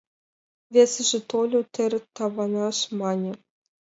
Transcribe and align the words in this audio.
Весыже 0.73 1.19
тольо— 1.29 1.59
тер 1.73 1.91
таванаш, 2.15 2.77
мане. 2.99 3.31